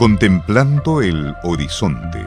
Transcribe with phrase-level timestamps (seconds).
[0.00, 2.24] Contemplando el horizonte.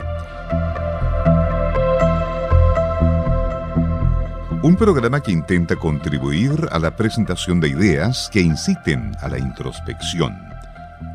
[4.62, 10.38] Un programa que intenta contribuir a la presentación de ideas que inciten a la introspección.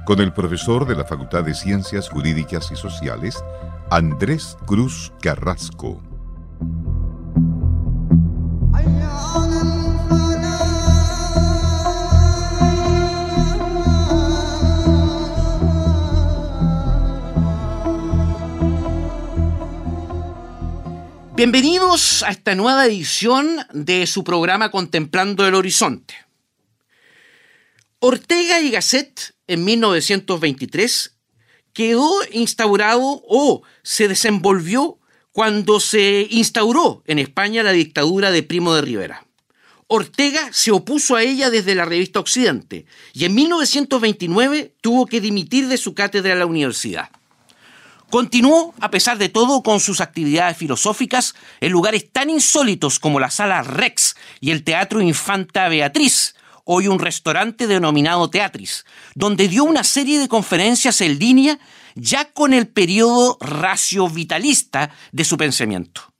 [0.04, 3.40] Con el profesor de la Facultad de Ciencias Jurídicas y Sociales,
[3.88, 6.07] Andrés Cruz Carrasco.
[21.38, 26.16] Bienvenidos a esta nueva edición de su programa Contemplando el Horizonte.
[28.00, 31.14] Ortega y Gasset en 1923
[31.72, 34.98] quedó instaurado o se desenvolvió
[35.30, 39.24] cuando se instauró en España la dictadura de Primo de Rivera.
[39.86, 45.68] Ortega se opuso a ella desde la revista Occidente y en 1929 tuvo que dimitir
[45.68, 47.10] de su cátedra en la universidad.
[48.10, 53.30] Continuó, a pesar de todo, con sus actividades filosóficas en lugares tan insólitos como la
[53.30, 59.84] Sala Rex y el Teatro Infanta Beatriz, hoy un restaurante denominado Teatris, donde dio una
[59.84, 61.58] serie de conferencias en línea
[61.96, 66.14] ya con el periodo racio-vitalista de su pensamiento.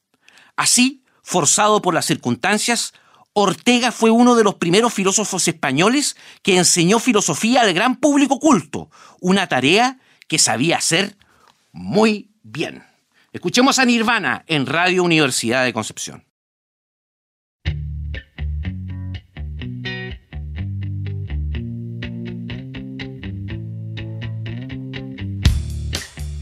[0.56, 2.92] Así, forzado por las circunstancias,
[3.33, 8.91] Ortega fue uno de los primeros filósofos españoles que enseñó filosofía al gran público culto,
[9.20, 11.16] una tarea que sabía hacer
[11.79, 12.83] muy bien.
[13.33, 16.25] Escuchemos a Nirvana en Radio Universidad de Concepción.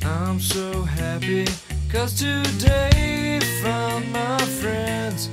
[0.02, 1.44] I'm so happy
[1.92, 5.28] cause today found my friends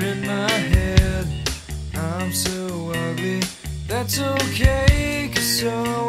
[0.00, 1.26] in my head.
[1.94, 3.40] I'm so ugly,
[3.86, 6.08] that's okay cause so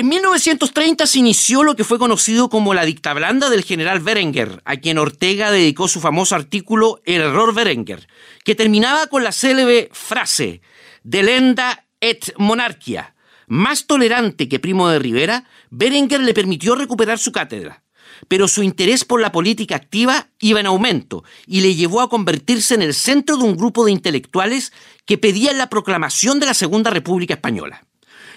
[0.00, 4.62] En 1930 se inició lo que fue conocido como la dicta blanda del general Berenguer,
[4.64, 8.08] a quien Ortega dedicó su famoso artículo El error Berenguer,
[8.42, 10.62] que terminaba con la célebre frase
[11.02, 13.14] Delenda et monarquia.
[13.46, 17.82] Más tolerante que Primo de Rivera, Berenguer le permitió recuperar su cátedra
[18.28, 22.74] pero su interés por la política activa iba en aumento y le llevó a convertirse
[22.74, 24.72] en el centro de un grupo de intelectuales
[25.04, 27.86] que pedían la proclamación de la Segunda República Española.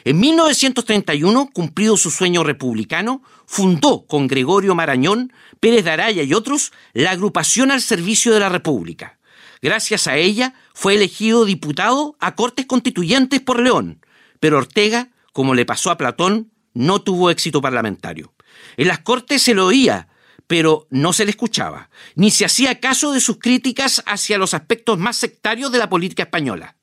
[0.06, 6.74] En 1931, cumplido su sueño republicano, fundó con Gregorio Marañón, Pérez de Araya y otros
[6.94, 9.18] la agrupación al servicio de la República.
[9.62, 14.06] Gracias a ella fue elegido diputado a Cortes Constituyentes por León,
[14.42, 18.34] pero Ortega, como le pasó a Platón, no tuvo éxito parlamentario.
[18.76, 20.10] En las Cortes se lo oía,
[20.48, 25.00] pero no se le escuchaba, ni se hacía caso de sus críticas hacia los aspectos
[25.00, 26.76] más sectarios de la política española.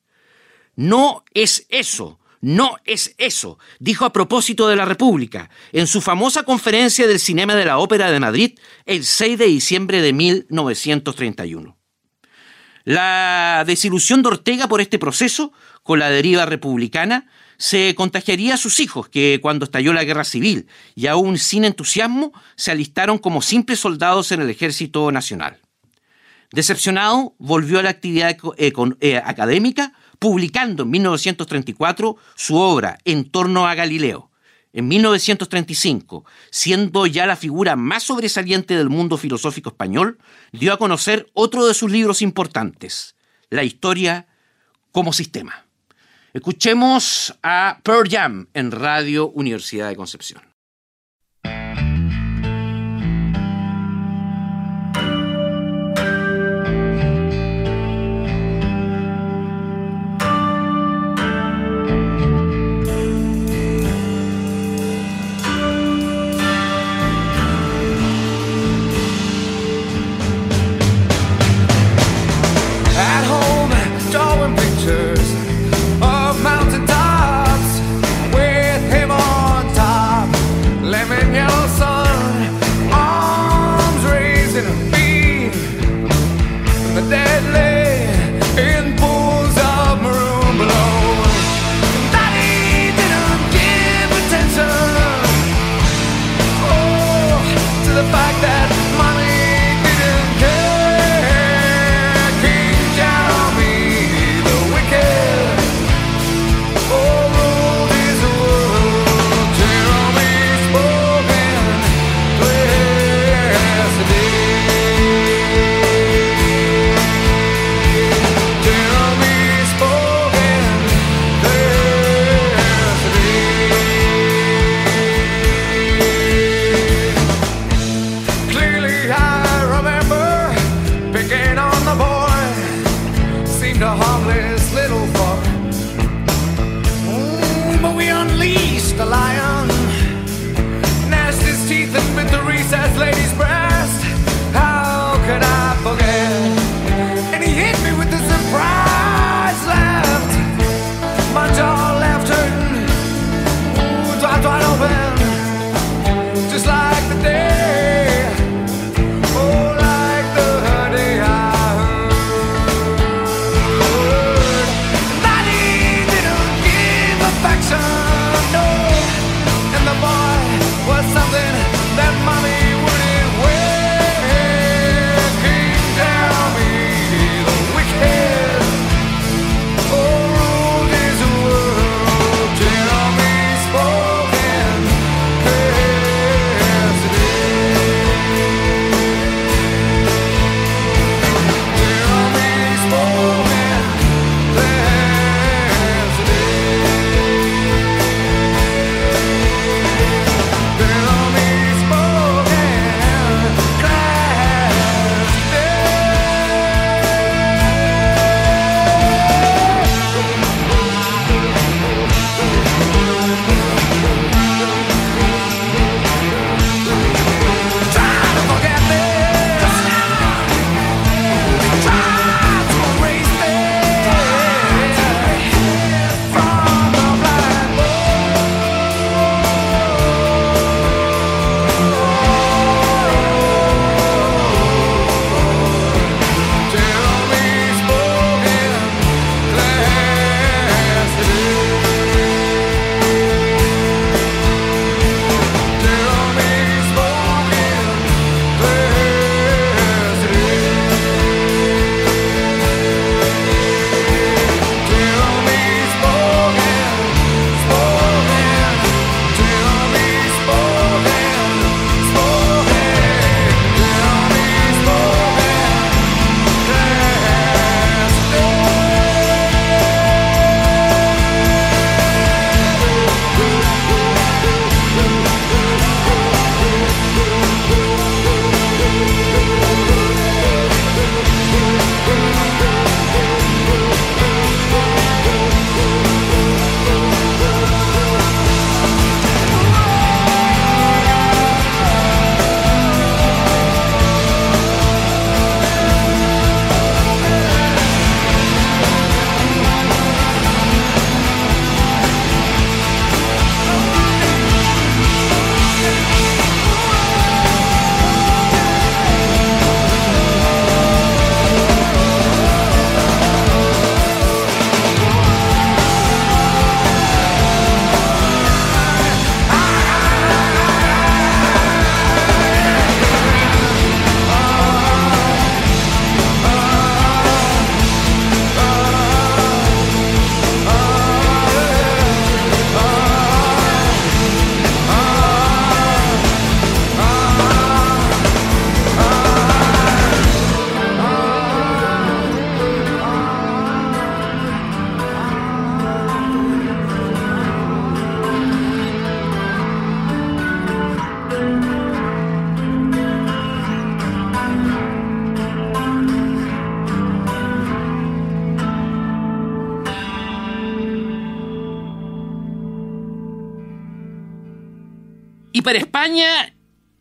[0.75, 6.43] No es eso, no es eso, dijo a propósito de la República, en su famosa
[6.43, 11.77] conferencia del Cinema de la Ópera de Madrid el 6 de diciembre de 1931.
[12.83, 15.53] La desilusión de Ortega por este proceso,
[15.83, 17.27] con la deriva republicana,
[17.57, 22.33] se contagiaría a sus hijos, que cuando estalló la guerra civil y aún sin entusiasmo,
[22.55, 25.59] se alistaron como simples soldados en el ejército nacional.
[26.51, 33.73] Decepcionado, volvió a la actividad eh, académica, publicando en 1934 su obra En torno a
[33.73, 34.29] Galileo.
[34.71, 40.19] En 1935, siendo ya la figura más sobresaliente del mundo filosófico español,
[40.51, 43.15] dio a conocer otro de sus libros importantes,
[43.49, 44.27] La historia
[44.91, 45.65] como sistema.
[46.33, 50.50] Escuchemos a Pearl Jam en Radio Universidad de Concepción.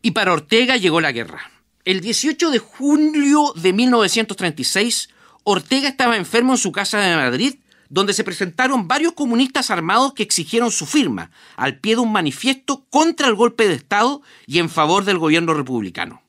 [0.03, 1.51] Y para Ortega llegó la guerra.
[1.87, 5.09] El 18 de julio de 1936,
[5.43, 7.55] Ortega estaba enfermo en su casa de Madrid,
[7.89, 12.85] donde se presentaron varios comunistas armados que exigieron su firma, al pie de un manifiesto
[12.91, 16.23] contra el golpe de Estado y en favor del gobierno republicano.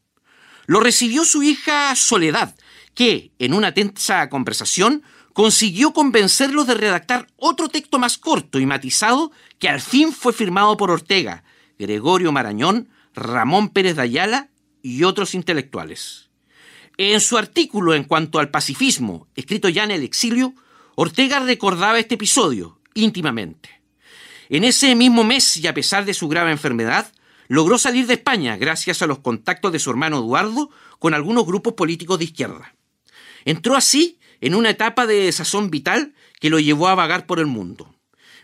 [0.66, 2.56] Lo recibió su hija Soledad,
[2.96, 9.34] que, en una tensa conversación, consiguió convencerlos de redactar otro texto más corto y matizado
[9.60, 11.44] que al fin fue firmado por Ortega,
[11.82, 14.50] Gregorio Marañón, Ramón Pérez de Ayala
[14.84, 16.30] y otros intelectuales.
[16.98, 20.54] En su artículo en cuanto al pacifismo, escrito ya en el exilio,
[20.94, 23.82] Ortega recordaba este episodio íntimamente.
[24.50, 27.12] En ese mismo mes, y a pesar de su grave enfermedad,
[27.48, 30.70] logró salir de España gracias a los contactos de su hermano Eduardo
[31.00, 32.76] con algunos grupos políticos de izquierda.
[33.44, 37.48] Entró así en una etapa de desazón vital que lo llevó a vagar por el
[37.48, 37.96] mundo.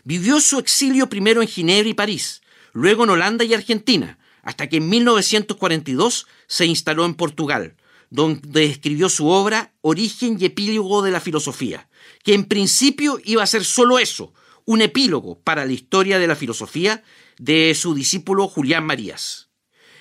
[0.02, 2.42] Vivió su exilio primero en Ginebra y París,
[2.78, 7.74] luego en Holanda y Argentina, hasta que en 1942 se instaló en Portugal,
[8.08, 11.88] donde escribió su obra Origen y Epílogo de la Filosofía,
[12.22, 14.32] que en principio iba a ser solo eso,
[14.64, 17.02] un epílogo para la historia de la filosofía
[17.38, 19.48] de su discípulo Julián Marías.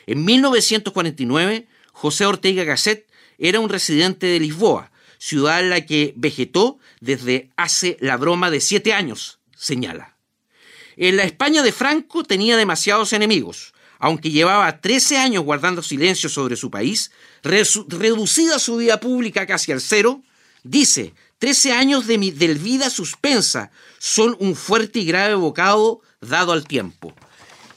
[0.06, 3.08] En 1949, José Ortega Gasset
[3.40, 8.62] era un residente de Lisboa, ciudad en la que vegetó desde hace la broma de
[8.62, 10.17] siete años, señala.
[10.98, 16.56] En la España de Franco tenía demasiados enemigos, aunque llevaba 13 años guardando silencio sobre
[16.56, 17.12] su país,
[17.44, 20.24] reducida su vida pública casi al cero,
[20.64, 26.52] dice, 13 años de mi del vida suspensa son un fuerte y grave bocado dado
[26.52, 27.14] al tiempo.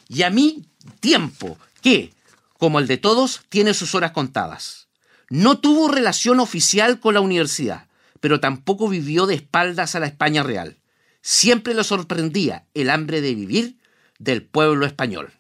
[0.09, 0.65] Y a mí,
[1.01, 2.15] tiempo, que,
[2.59, 4.89] como el de todos, tiene sus horas contadas.
[5.29, 7.87] No tuvo relación oficial con la universidad,
[8.21, 10.80] pero tampoco vivió de espaldas a la España real.
[11.23, 13.77] Siempre le sorprendía el hambre de vivir
[14.19, 15.33] del pueblo español.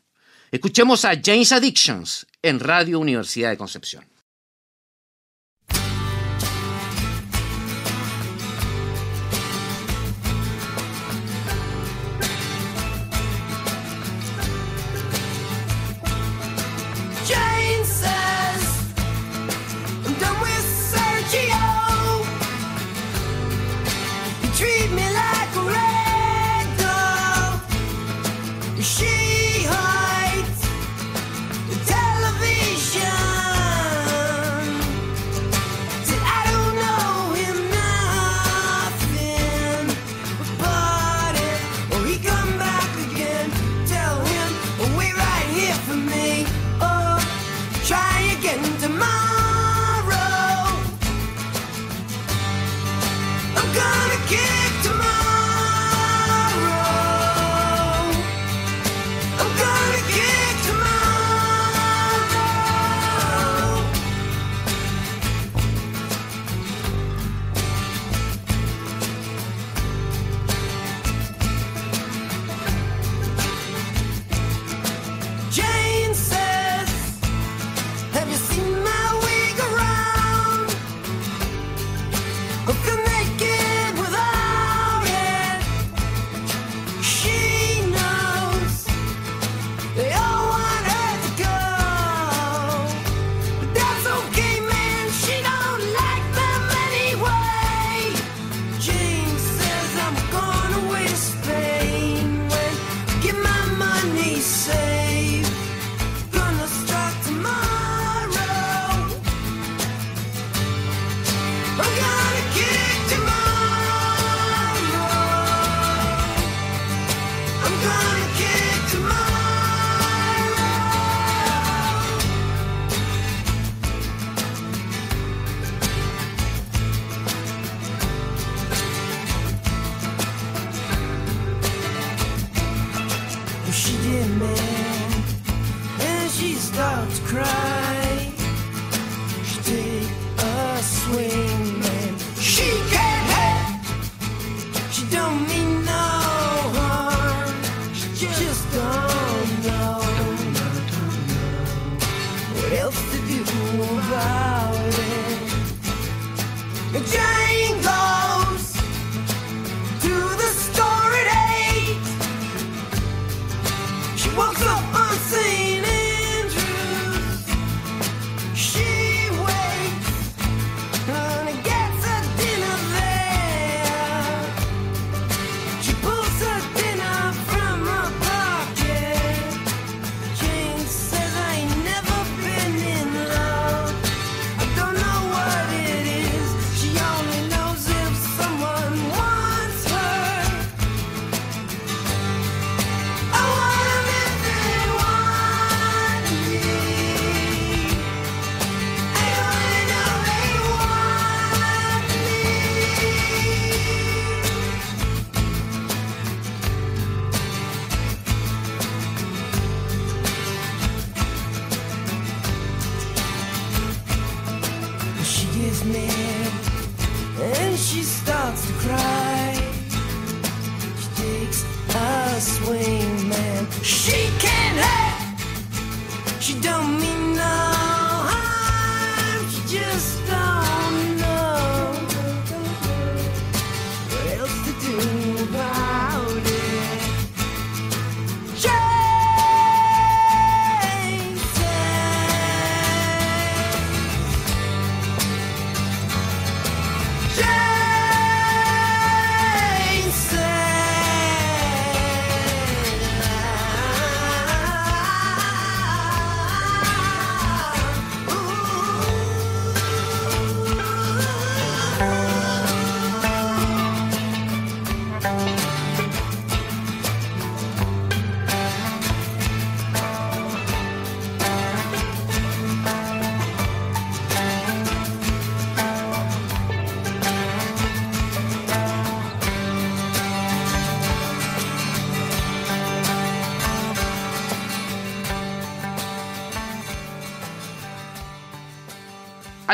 [0.51, 4.05] Escuchemos a James Addictions en Radio Universidad de Concepción.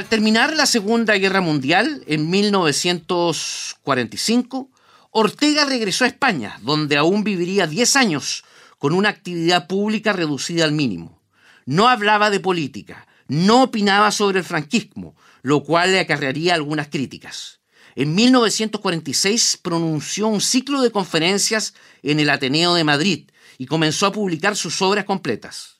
[0.07, 4.71] Al terminar la Segunda Guerra Mundial, en 1945,
[5.11, 8.45] Ortega regresó a España, donde aún viviría 10 años,
[8.79, 11.21] con una actividad pública reducida al mínimo.
[11.65, 17.59] No hablaba de política, no opinaba sobre el franquismo, lo cual le acarrearía algunas críticas.
[17.97, 24.13] En 1946 pronunció un ciclo de conferencias en el Ateneo de Madrid y comenzó a
[24.13, 25.77] publicar sus obras completas.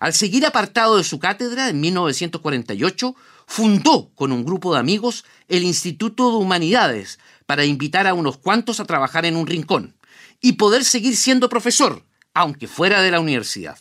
[0.00, 3.14] Al seguir apartado de su cátedra, en 1948,
[3.46, 8.80] fundó con un grupo de amigos el Instituto de Humanidades para invitar a unos cuantos
[8.80, 9.96] a trabajar en un rincón
[10.40, 12.04] y poder seguir siendo profesor,
[12.34, 13.78] aunque fuera de la universidad.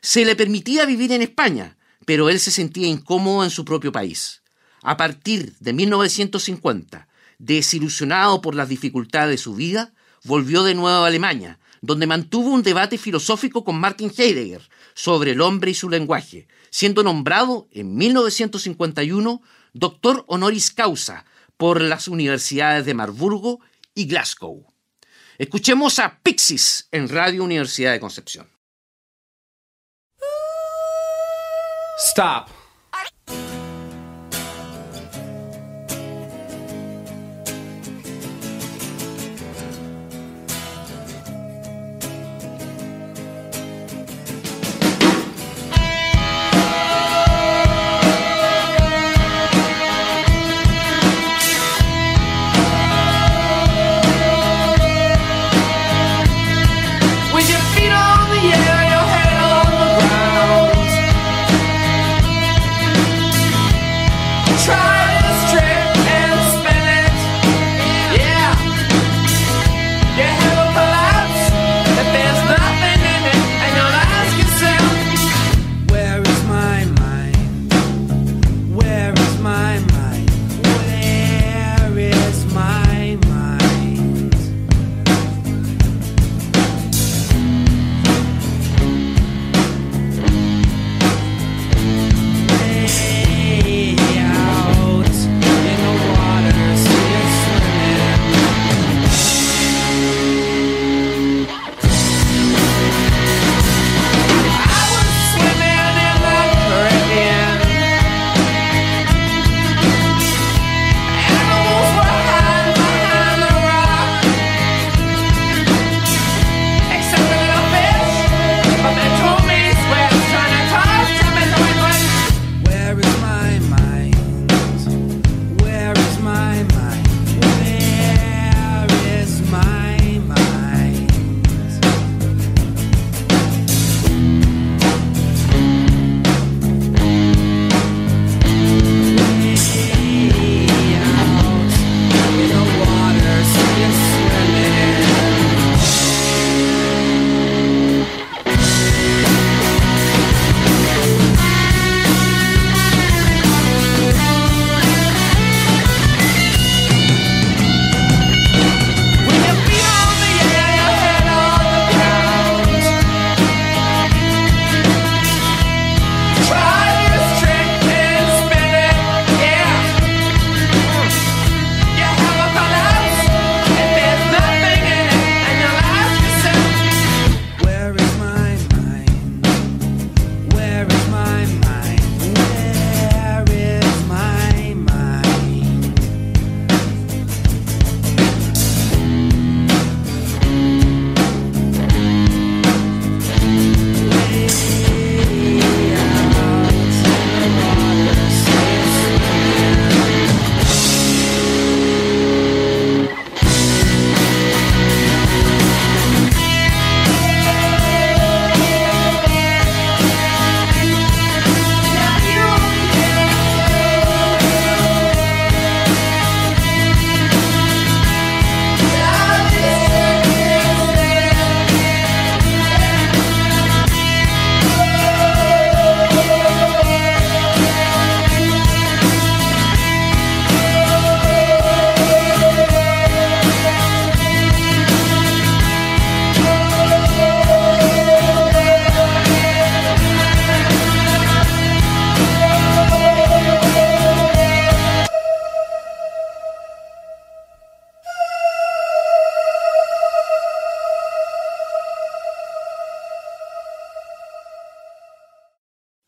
[0.00, 4.42] Se le permitía vivir en España, pero él se sentía incómodo en su propio país.
[4.82, 7.08] A partir de 1950,
[7.38, 9.92] desilusionado por las dificultades de su vida,
[10.24, 15.40] volvió de nuevo a Alemania, donde mantuvo un debate filosófico con Martin Heidegger sobre el
[15.40, 19.40] hombre y su lenguaje, siendo nombrado en 1951
[19.72, 21.24] doctor honoris causa
[21.56, 23.60] por las universidades de Marburgo
[23.94, 24.66] y Glasgow.
[25.38, 28.48] Escuchemos a Pixies en Radio Universidad de Concepción.
[31.98, 32.59] Stop.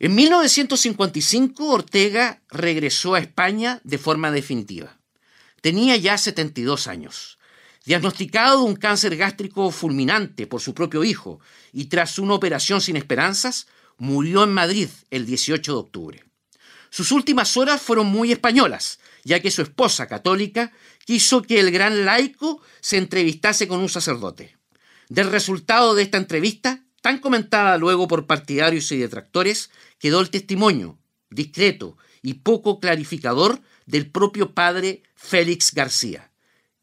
[0.02, 4.98] En 1955 Ortega regresó a España de forma definitiva.
[5.60, 7.38] Tenía ya 72 años.
[7.84, 11.38] Diagnosticado de un cáncer gástrico fulminante por su propio hijo
[11.72, 16.24] y tras una operación sin esperanzas, murió en Madrid el 18 de octubre.
[16.90, 20.72] Sus últimas horas fueron muy españolas, ya que su esposa católica
[21.04, 24.56] quiso que el gran laico se entrevistase con un sacerdote.
[25.08, 30.98] Del resultado de esta entrevista, tan comentada luego por partidarios y detractores, quedó el testimonio,
[31.28, 36.30] discreto y poco clarificador, del propio padre Félix García,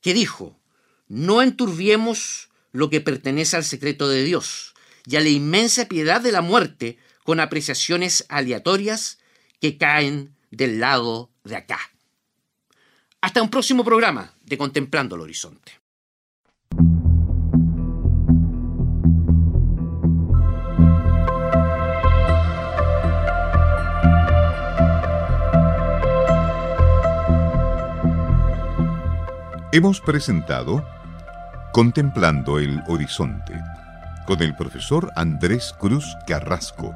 [0.02, 0.60] que dijo,
[1.08, 4.74] no enturbiemos lo que pertenece al secreto de Dios
[5.06, 9.20] y a la inmensa piedad de la muerte con apreciaciones aleatorias
[9.62, 11.80] que caen del lado de acá.
[13.22, 15.80] Hasta un próximo programa de Contemplando el Horizonte.
[29.72, 30.84] Hemos presentado
[31.74, 33.54] Contemplando el Horizonte
[34.26, 36.96] con el profesor Andrés Cruz Carrasco